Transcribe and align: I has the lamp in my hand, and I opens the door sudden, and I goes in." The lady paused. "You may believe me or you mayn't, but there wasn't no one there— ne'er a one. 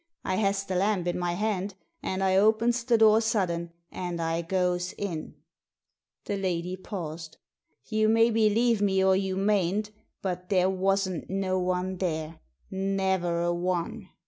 I 0.23 0.37
has 0.37 0.63
the 0.63 0.73
lamp 0.75 1.05
in 1.05 1.19
my 1.19 1.33
hand, 1.33 1.75
and 2.01 2.23
I 2.23 2.35
opens 2.35 2.83
the 2.83 2.97
door 2.97 3.21
sudden, 3.21 3.71
and 3.91 4.19
I 4.19 4.41
goes 4.41 4.93
in." 4.93 5.35
The 6.25 6.37
lady 6.37 6.75
paused. 6.75 7.37
"You 7.85 8.09
may 8.09 8.31
believe 8.31 8.81
me 8.81 9.03
or 9.03 9.15
you 9.15 9.35
mayn't, 9.37 9.91
but 10.23 10.49
there 10.49 10.71
wasn't 10.71 11.29
no 11.29 11.59
one 11.59 11.97
there— 11.97 12.39
ne'er 12.71 13.43
a 13.43 13.53
one. 13.53 14.09